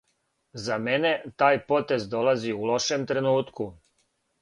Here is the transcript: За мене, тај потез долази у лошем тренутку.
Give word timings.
За 0.67 0.77
мене, 0.87 1.11
тај 1.43 1.61
потез 1.69 2.09
долази 2.17 2.57
у 2.63 2.67
лошем 2.73 3.09
тренутку. 3.13 3.73